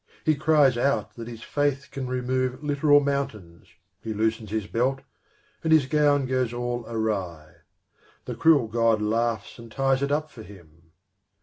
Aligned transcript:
He 0.25 0.33
cries 0.33 0.79
out 0.79 1.13
that 1.13 1.27
his 1.27 1.43
faith 1.43 1.89
can 1.91 2.07
remove 2.07 2.63
literal 2.63 3.01
mountains, 3.01 3.67
he 4.01 4.15
loosens 4.15 4.49
his 4.49 4.65
belt, 4.65 5.01
and 5.63 5.71
his 5.71 5.85
gown 5.85 6.25
goes 6.25 6.53
all 6.55 6.83
awry. 6.87 7.57
The 8.25 8.33
cruel 8.33 8.67
god 8.67 8.99
laughs 8.99 9.59
and 9.59 9.71
ties 9.71 10.01
it 10.01 10.11
up 10.11 10.31
for 10.31 10.41
him. 10.41 10.89